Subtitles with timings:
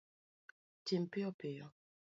[0.85, 1.65] Tim piyo piyo